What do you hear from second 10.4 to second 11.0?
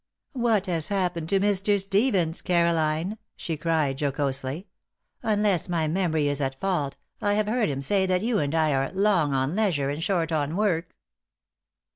work.